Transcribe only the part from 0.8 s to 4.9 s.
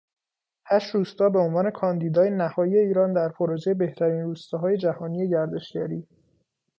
روستا به عنوان کاندیدای نهایی ایران در پروژه بهترین روستاهای